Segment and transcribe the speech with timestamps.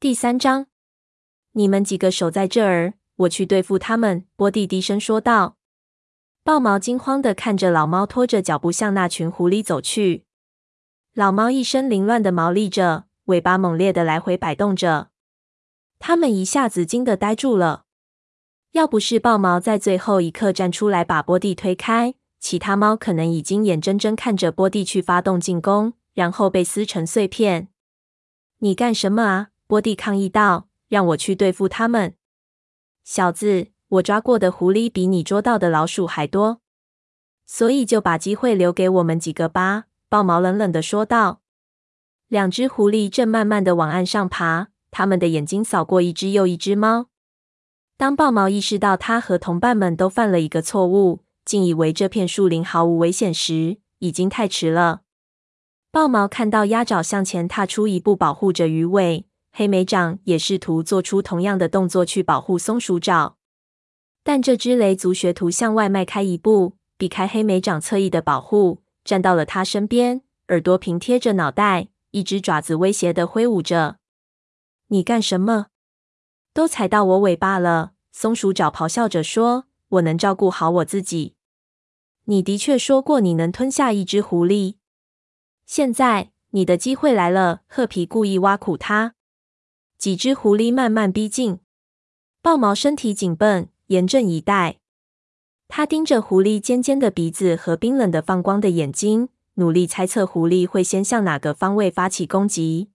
[0.00, 0.64] 第三章，
[1.52, 4.24] 你们几个守在这儿，我去对付他们。
[4.34, 5.58] 波蒂低声说道。
[6.42, 10.24] 豹毛惊慌的看着老猫拖着脚步向那群狐狸走去。
[11.12, 15.10] 老猫一身凌乱的毛立着，尾巴猛烈的来回摆动着。
[15.98, 17.84] 他们一下子惊得呆住了。
[18.70, 27.68] 要不是豹毛在最后一刻站出来把波蒂推开，其他猫可能已经眼睁睁看着波蒂去发动进攻，然后被撕成碎片。
[28.60, 29.48] 你干什么啊？
[29.70, 32.16] 波蒂抗议道：“让我去对付他们，
[33.04, 33.68] 小子！
[33.86, 36.60] 我抓过的狐狸比你捉到的老鼠还多，
[37.46, 41.40] 所以就把机会留给我们几个吧。”豹毛冷冷地说道。
[42.26, 47.06] 两只狐狸正慢慢地往岸上爬，他们的眼睛扫过一只又一只猫。
[47.96, 55.02] 当豹毛意识到他和同伴们都犯了一个错误，竟以为这片树林毫无危险时，已经太迟了。
[55.92, 59.26] 豹毛看到鸭爪向前踏出一步，保护着鱼尾。
[59.52, 63.36] 黑莓掌也试图做出同样的动作去保护松鼠爪，
[64.22, 73.96] 但这只雷族学徒向外迈开一步，避开黑莓掌侧翼的保护，站到了他身边，耳朵平贴着脑袋，一只爪子威胁地挥舞着。
[74.88, 75.66] “你干什么？
[76.52, 81.34] 都踩到我尾巴了！”松鼠爪咆哮着说，“我能照顾好我自己。
[82.26, 84.76] ”“你的确说过你能吞下一只狐狸，
[85.64, 89.14] 现在你的机会来了。”褐皮故意挖苦他。
[90.00, 91.58] 几只狐狸慢慢逼近，
[92.40, 94.78] 豹毛身体紧绷，严阵以待。
[95.68, 102.88] 他盯着狐狸尖尖的鼻子和冰冷的放光的眼睛，努力猜测狐狸会先向哪个方位发起攻击。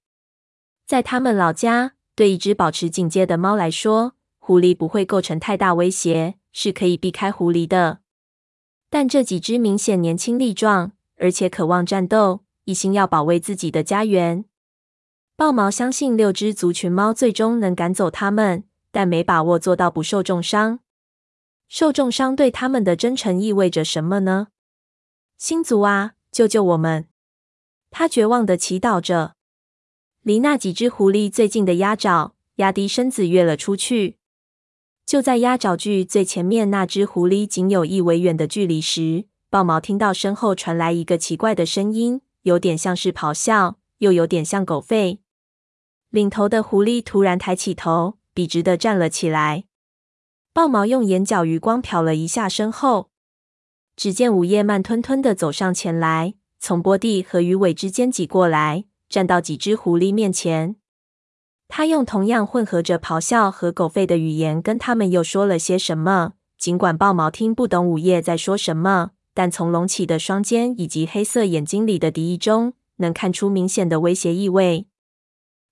[0.87, 7.99] 在他们老家，对一只保持警戒的猫来说，狐狸不会构成太大威胁，是可以避开狐狸的。
[8.89, 14.45] 但这几只明显年轻力壮，而且渴望战斗，一心要保卫自己的家园。
[15.38, 20.80] 豹毛相信六只族群猫最终能赶走他们，但没把握做到不受重伤。
[21.67, 24.47] 受重伤对他们的真诚意味着什么呢？
[25.38, 27.09] 星族啊，救救我们！
[27.91, 29.35] 他绝望的祈祷着。
[30.22, 34.18] 离那几只狐狸最近的鸭爪压低身子跃了出去。
[35.06, 45.19] 就在鸭爪距最前面那只狐狸仅有一围远的距离时，豹毛听到身后传来一个奇怪的声音，有点像是咆哮，又有点像狗吠。
[46.15, 49.65] 领头的狐狸突然抬起头，笔直地站了起来。
[50.53, 53.09] 豹毛用眼角余光瞟了一下身后，
[53.97, 60.77] 只见午夜慢吞吞地走上前来，从波蒂和鱼尾之间挤过来，站到几只狐狸面前。
[61.67, 66.35] 他用同样混合着咆哮和狗吠的语言跟他们又说了些什么。
[66.57, 74.87] 尽管豹毛听不懂午夜在说什么，但从隆起的双肩以及黑色眼睛里的敌意中，能看出明显的威胁意味。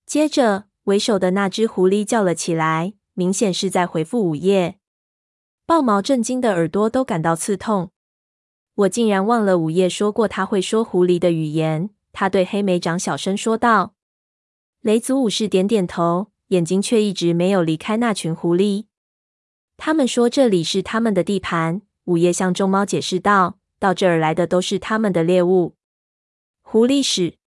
[0.06, 4.78] 接着，为首的那只狐狸叫了起来，明显是在回复午夜。
[5.66, 7.90] 豹毛震惊的耳朵都感到刺痛。
[8.74, 11.90] 我竟然忘了午夜说过他会说狐狸的语言。
[12.12, 13.94] 他对黑莓长小声说道。
[14.82, 18.84] 雷族武士点点头，眼睛却一直没有离开那群狐狸。
[19.76, 21.82] 他们说这里是他们的地盘。
[22.04, 25.74] 午夜向众猫解释道：“到这儿来的都是他们的猎物。”
[26.62, 27.38] 狐狸使。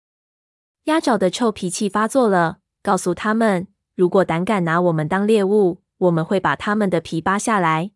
[0.88, 7.90] 鸭爪的臭脾气发作了，告诉他们：“如果胆敢拿我们当猎物，我们会把他们的皮扒下来。”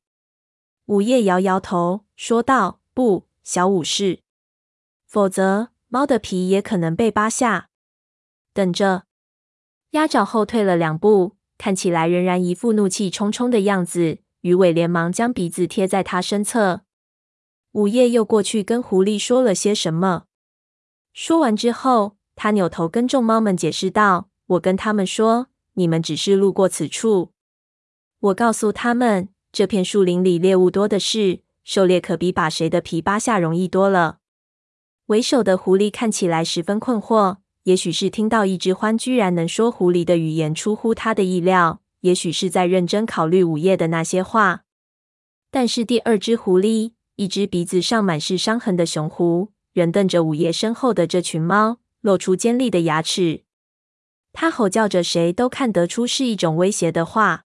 [0.84, 4.20] 午夜摇摇头，说道：“不，小武士，
[5.06, 7.70] 否则猫的皮也可能被扒下。”
[8.52, 9.04] 等着。
[9.92, 14.18] 鸭爪后退了两步，看起来仍然一副怒气冲冲的样子。
[14.42, 16.82] 鱼尾连忙将鼻子贴在他身侧。
[17.70, 20.24] 午夜又过去跟狐狸说了些什么。
[21.14, 22.18] 说完之后。
[22.34, 27.32] 他扭头跟众猫们解释道：“我跟他们说，你们只是路过此处。
[28.20, 34.18] 我告诉他们，这片树林里猎物多的是，狩猎可比把谁的皮扒下容易多了。”
[35.06, 44.62] 为首的狐狸看起来十分困惑，也许是听到一只獾居然能说狐狸的语言出乎他的意料，也许是在认真考虑午夜的那些话。
[45.50, 51.78] 但是第二只狐狸，一只鼻子上满是伤痕的雄狐，仍瞪着午夜身后的这群猫。
[52.02, 53.44] 露出尖利的牙齿，
[54.32, 57.44] 他吼叫着，谁都看得出是一种威胁的话。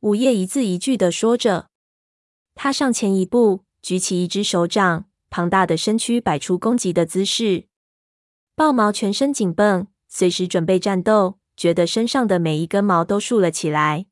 [0.00, 1.68] 午夜一字一句的说着。
[2.54, 7.66] 他上前一步，举起一只手掌，庞大的身躯摆出攻击的姿势。
[8.54, 14.06] 豹毛全身紧绷，随时准备战斗，觉得身上的每一根毛都竖了起来。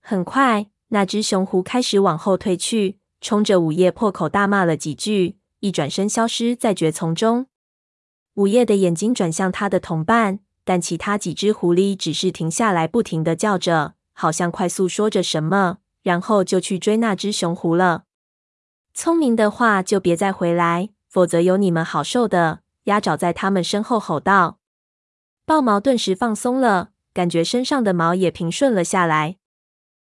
[0.00, 7.48] 很快，那只雄狐开始往后退去，冲着午夜破口大骂了几句，一转身消失在蕨丛中。
[8.38, 18.04] 午夜的眼睛转向他的同伴，但其他几只狐狸只是停下来，不停地叫着，好像快速说着什么，然后就去追那只雄狐了。
[18.94, 22.60] 聪明的话，就别再回来，否则有你们好受的。
[22.84, 24.60] 鸭爪在他们身后吼道。
[25.44, 29.38] 豹毛顿时放松了，感觉身上的毛也平顺了下来。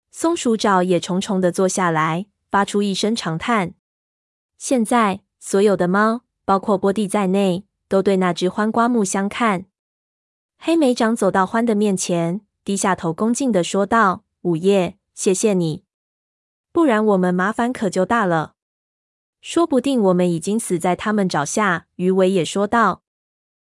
[0.10, 3.76] 松鼠爪也重重的坐下来，发出一声长叹。
[4.58, 9.66] 现在，所有的猫，包括波蒂在内，都对那只獾刮目相看。
[10.58, 15.84] 黑莓长走到獾的面前，低下头，恭敬的说道：“午夜，谢谢你，
[16.72, 18.54] 不然我们麻烦可就大了。
[19.42, 23.04] 说不定我们已经死在他们爪下。”鱼尾也说道：“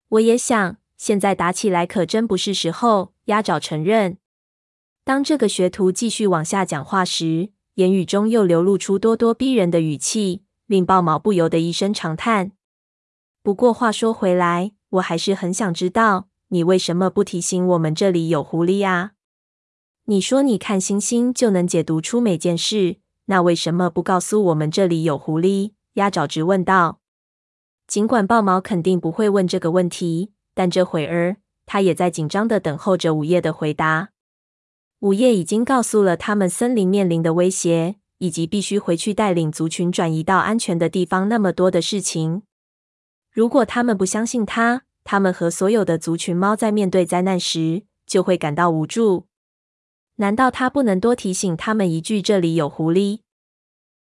[0.09, 4.17] 我也想，现在打起来可真不是时候。”鸭爪承认。
[5.05, 12.53] 当这个学徒继续往下讲话时，言语中又流露出咄咄逼人的语气，令豹毛不由得一声长叹。
[13.49, 16.29] 不过话说回来，我还是很想知道。
[16.49, 19.13] 你为什么不提醒我们这里有狐狸啊？
[20.05, 25.71] 你说你看星星就能解读出每件事，那为什么不告诉我们这里有狐狸？
[25.95, 27.01] 鸭爪直问道。
[27.87, 34.11] 尽管豹毛肯定不会问这个问题，但这会儿他也在紧张的等候着午夜的回答。
[34.99, 42.43] 午夜已经告诉了他们森林面临的威胁，以及必须回去带领族群转移到安全的地方那么多的事情。
[43.39, 49.29] 如果他们不相信他，他们和所有的族群猫在面对灾难时就会感到无助。
[50.17, 53.21] 难道他不能多提醒他们一句：“这里有狐狸？”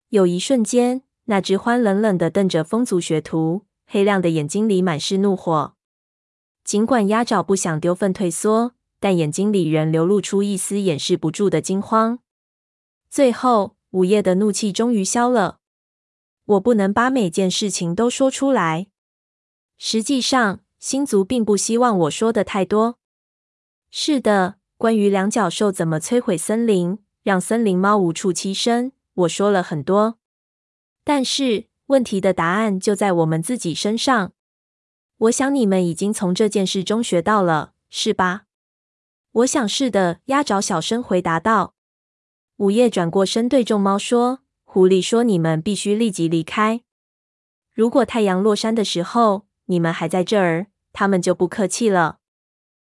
[0.09, 5.75] 有一瞬间，那只獾冷冷的瞪着风族学徒，黑亮的眼睛里满是怒火。
[6.63, 12.17] 尽管鸭爪不想丢粪退缩，但眼睛里仍流露出一丝掩饰不住的惊慌。
[13.07, 15.59] 最后，午夜的怒气终于消了。
[16.45, 18.87] 我不能把每件事情都说出来。
[19.77, 22.97] 实际上，星族并不希望我说的太多。
[23.89, 30.19] 是的，关于两脚兽怎么摧毁森林，让森林猫无处栖身，我说了很多。
[31.03, 34.33] 但是问题的答案就在我们自己身上。
[35.17, 38.43] 我想你们已经从这件事中学到了，是吧？
[39.31, 40.19] 我想是的。
[40.25, 41.73] 鸭爪小声回答道。
[42.57, 46.81] 午夜转过身对众猫说：“狐狸说你们必须立即离开。
[47.73, 52.19] 如果太阳落山的时候，你们还在这儿，他们就不客气了。”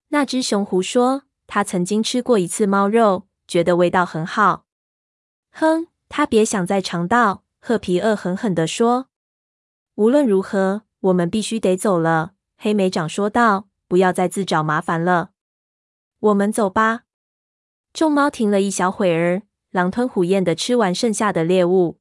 [0.10, 4.66] 那只熊狐说：“他曾经吃过一次猫肉，觉得味道很好。”
[5.54, 7.44] 哼，他别想再尝到。
[7.62, 9.10] 褐皮恶狠狠地说
[9.95, 15.31] ：“无论如何，我们必须得走了。”黑莓长说道：“不要再自找麻烦了。”
[16.19, 17.01] 我们走吧。
[17.92, 22.00] 众猫停了一小会儿，狼吞虎咽地吃完剩下的猎物，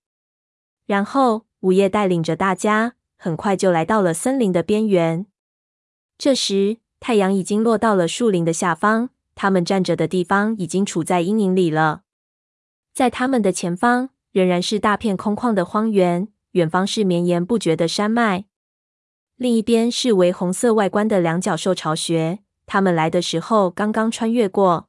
[0.87, 2.95] 然后午夜带领着大家。
[3.19, 5.27] 很快就来到了森林的边缘。
[6.17, 12.03] 这时，太阳已经落到了树林的下方，他们站着的地方已经处在阴影里了。
[12.95, 18.47] 在他们的前方，仍然是大片空旷的荒原，远方是绵延不绝的山脉。
[19.37, 24.89] 另一边是为红色外观的两角兽巢穴，他们来的时候刚刚穿越过。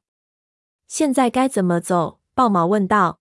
[0.88, 2.20] 现在该怎么走？
[2.34, 3.20] 豹毛问道。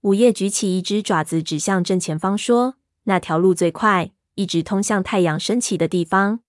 [0.00, 2.74] 午夜举起一只爪子，指向正前方，说
[3.04, 4.10] ：“那条路最快。”
[4.40, 6.40] 一直通向太阳升起的地方。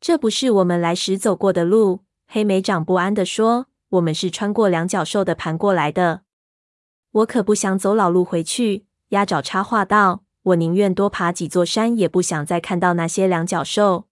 [0.00, 2.00] 这不是我们来时走过的路。
[2.26, 6.22] 黑莓长不安地说：“我们是穿过两角兽的盘过来的。”
[7.12, 8.86] 我可不想走老路回去。
[9.10, 14.06] 鸭爪插话道：“我宁愿多爬几座山，也不想再看到那些两角兽。”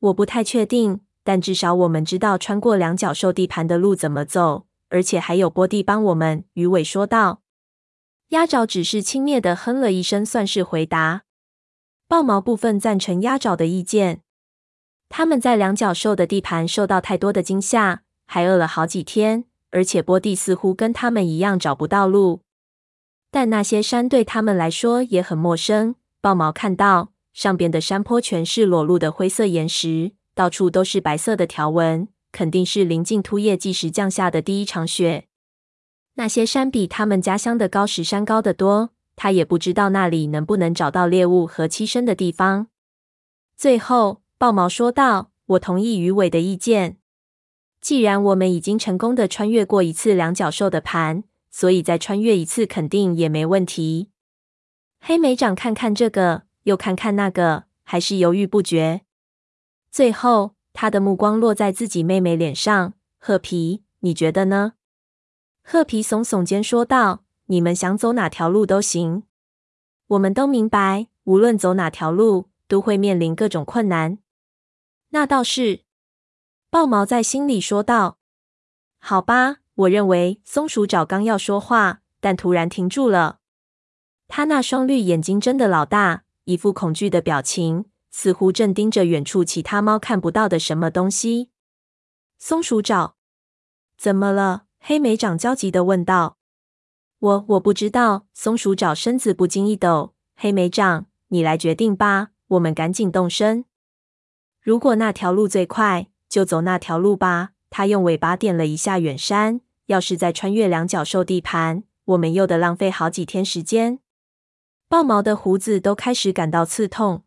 [0.00, 6.44] 我不太确定，但至少我们知道穿过两角兽地盘的路怎么走，而且还有波蒂帮我们。
[6.54, 7.42] 鱼尾说道。
[8.30, 11.25] 鸭爪只是轻蔑的哼了一声，算是回答。
[12.08, 14.20] 豹毛部分赞成鸭爪的意见。
[15.08, 22.42] 他们在两角兽的地盘受到太多的惊吓，还饿了好几天，而且波蒂似乎跟他们一样找不到路。
[23.32, 25.96] 但那些山对他们来说也很陌生。
[26.20, 35.26] 豹毛看到上边的山坡全是裸露的灰色岩石，到处都是白色的条纹，肯定是临近秃叶纪时降下的第一场雪。
[36.14, 38.90] 那些山比他们家乡的高石山高得多。
[39.16, 42.68] 他也不知道那里能不能找到猎物和栖身的地方。
[43.56, 46.98] 最后，豹毛说道：“我同意鱼尾的意见。
[47.80, 54.10] 既然我们已经成功的穿越过一次两角兽的盘，所以再穿越一次肯定也没问题。”
[55.00, 59.02] 黑莓长看看这个，又看看那个，还是犹豫不决。
[59.90, 62.94] 最后，他的目光落在自己妹妹脸上。
[63.18, 64.74] 褐皮，你觉得呢？
[65.62, 67.25] 褐皮耸耸肩说道。
[67.46, 69.24] 你们想走哪条路都行，
[70.08, 74.18] 我们都明白，无论走哪条路，都会面临各种困难。
[75.10, 75.84] 那倒是。
[76.68, 78.18] 豹毛在心里说道
[78.98, 83.40] ：“好吧。”我认为松鼠爪刚要说话，但突然停住了。
[84.26, 91.50] 他那双绿眼睛睁得老大，一副恐惧的表情，似乎正盯着远处其他猫看不到的什么东西。
[92.38, 93.16] 松鼠爪，
[93.98, 94.64] 怎么了？
[94.80, 96.38] 黑莓长焦急地问道。
[97.18, 98.26] 我我不知道。
[98.34, 100.14] 松鼠爪身子不禁一抖。
[100.36, 102.28] 黑莓长，你来决定吧。
[102.48, 103.64] 我们赶紧动身。
[104.60, 107.50] 如果那条路最快，就走那条路吧。
[107.70, 109.60] 他用尾巴点了一下远山。
[109.86, 114.00] 要是再穿越两角兽地盘，我们又得浪费好几天时间。
[114.88, 117.22] 豹毛的胡子都开始感到刺痛。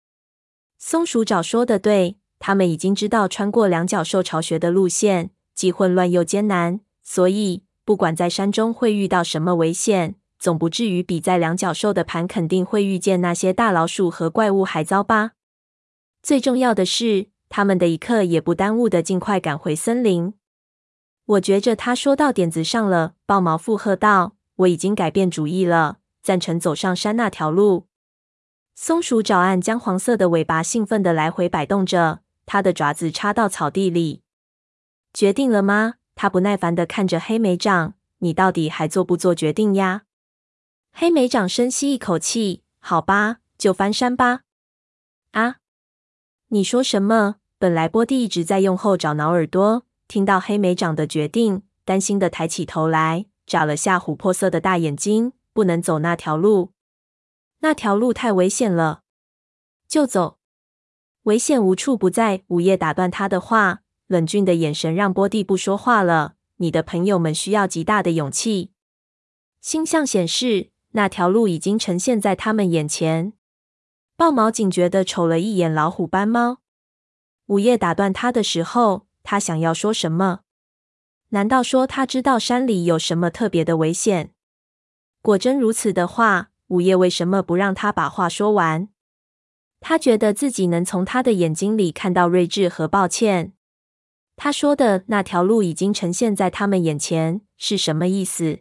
[0.78, 15.32] 松鼠爪说的对，他们已经知道穿过两角兽巢穴的路线既混乱又艰难，所以不管在山中会遇到什么危险，总不至于比在两角兽的盘肯定会遇见那些大老鼠和怪物还糟吧。
[16.22, 20.36] 最重要的是，他们的一刻也不耽误的尽快赶回森林。
[21.26, 27.88] 我觉着他说到点子上了，豹毛附和道：“我已经改变主意了，赞成走上山那条路。”
[28.78, 34.22] 松鼠爪岸姜黄色的尾巴兴奋的来回摆动着，它的爪子插到草地里。
[35.12, 35.96] 决定了吗？
[36.22, 40.02] 他不耐烦的看着黑莓长：“你到底还做不做决定呀？”
[40.92, 44.42] 黑莓长深吸一口气：“好吧，就翻山吧。”
[45.32, 45.60] 啊，
[46.50, 47.38] 你说什么？
[47.58, 49.86] 本来波蒂一直在用后爪挠耳朵。
[50.10, 55.32] 听到黑莓长的决定，担心的抬起头来，眨了下琥珀色的大眼睛。
[55.54, 56.74] 不能走那条路，
[57.60, 59.04] 那条路太危险了。
[59.88, 60.38] 就走，
[61.24, 62.44] 危险无处不在。
[62.48, 66.34] 午夜打断他的话，冷峻的眼神让波蒂不说话了。
[66.58, 68.72] 你的朋友们需要极大的勇气。
[69.62, 73.32] 星象显示，那条路已经呈现在他们眼前。
[74.18, 76.58] 豹毛警觉地瞅了一眼老虎斑猫。
[77.46, 79.06] 午夜打断他的时候。
[79.22, 80.40] 他想要说什么？
[81.30, 84.34] 难道说他知道山里有什么特别的危险？
[85.22, 88.90] 果真如此的话，午夜为什么不让他把话说完？
[89.82, 93.54] 他觉得自己能从他的眼睛里看到睿智和抱歉。
[94.42, 98.60] 他说的那条路已经呈现在他们眼前，是什么意思？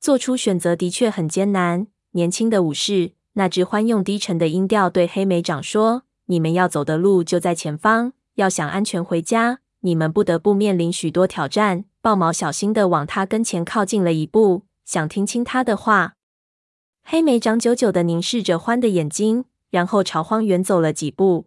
[0.00, 1.86] 做出选择的确很艰难。
[2.10, 11.84] 年轻的武士，那只獾用低沉的音调对黑莓长说：“你们要走的路就在前方，要想安全回家。”你们不得不面临许多挑战。
[12.02, 16.16] 豹毛小心地往他跟前靠近了一步，想听清他的话。
[17.04, 21.46] 黑莓长久久地凝视着獾的眼睛，然后朝荒原走了几步。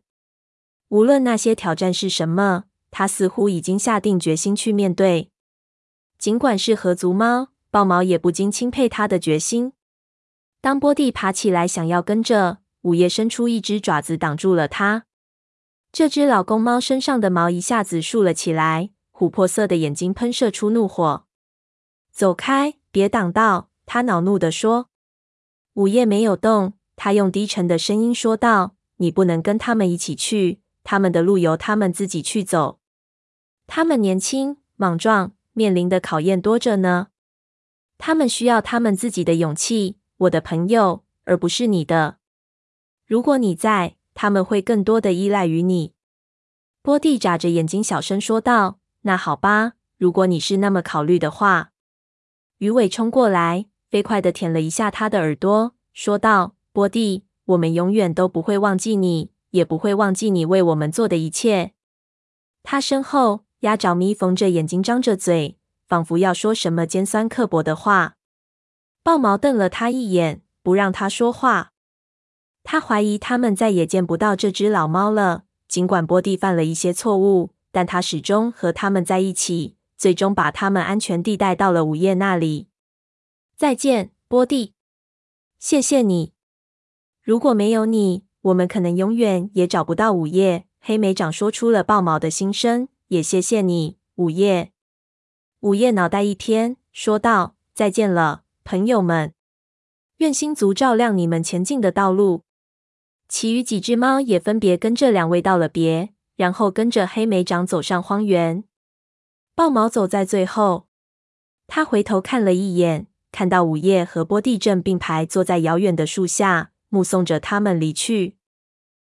[0.88, 5.32] 无论那些挑战是什么，他似乎已经下定决心去面对。
[6.20, 9.74] 尽管是合族猫，豹毛也不禁钦佩他的决心。
[10.62, 15.06] 当波蒂爬起来想要跟着，午夜伸出一只爪子挡住了他。
[15.92, 21.26] 这只老公猫身上的毛一下子竖了起来，琥珀色的眼睛喷射出怒火。
[22.14, 24.90] “走开，别挡道！”他恼怒地说。
[25.74, 32.80] 午夜没有动，他用低沉的声音说道：“你不能跟他们一起去，他们的路由他们自己去走。
[33.68, 37.08] 他们年轻莽撞，面临的考验多着呢。
[37.98, 42.18] 他们需要他们自己的勇气，我的朋友，而不是你的。
[43.06, 45.96] 如果你在。”他们会更多的依赖于你。
[46.84, 51.72] 波蒂眨着眼睛，小声说道：“那好吧，如果你是那么考虑的话。”
[52.60, 61.74] 鱼尾冲过来，飞快的舔了一下他的耳朵，说道：“波蒂，我们永远都不会忘记你，也不会忘记你为我们做的一切。”
[62.62, 68.16] 他身后，鸭爪咪缝着眼睛，张着嘴，仿佛要说什么尖酸刻薄的话。
[69.02, 71.72] 豹毛瞪了他一眼，不让他说话。
[72.64, 75.46] 他怀疑他们再也见不到这只老猫了。
[75.70, 82.68] 尽管波蒂犯了一些错误，但他始终和他们在一起，最终把他们安全地带到了午夜那里。
[83.56, 84.74] 再见，波蒂，
[85.58, 86.34] 谢谢你。
[87.22, 90.66] 如果没有你，我们可能永远也找不到午夜。
[90.82, 92.90] 黑莓长说出了豹毛的心声。
[93.14, 94.72] 也谢谢你，午夜。
[95.60, 99.36] 午夜脑袋一偏，说道：“再见了，朋友们。
[100.18, 102.42] 愿星族照亮你们前进的道路。”
[103.30, 108.64] 其余几只猫也分别跟这两位道了别，然后跟着黑莓长走上荒原。
[109.54, 110.88] 豹毛走在最后，
[111.68, 118.38] 他回头看了一眼，看到午夜和波地正并排坐在遥远的树下，目送着他们离去。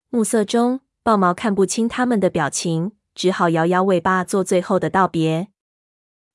[0.09, 5.47] 暮色中，豹毛看不清他们的表情，只好摇摇尾巴做最后的道别。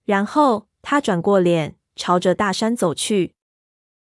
[0.05, 3.37] 然后他转过脸，朝着大山走去。